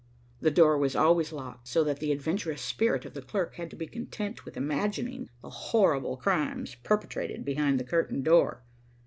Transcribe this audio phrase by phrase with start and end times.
[0.39, 3.75] The door was always locked, so that the adventurous spirit of the clerk had to
[3.75, 8.63] be content with imagining the horrible crimes perpetrated behind the curtained door.